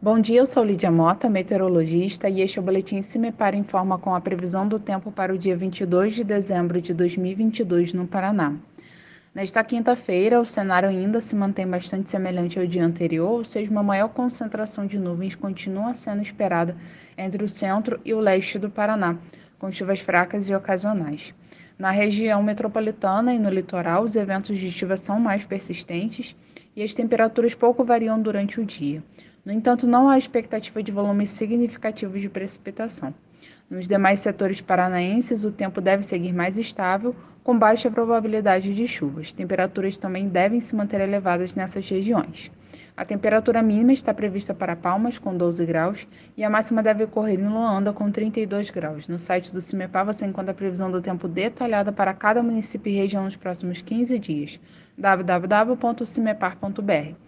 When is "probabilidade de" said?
37.90-38.86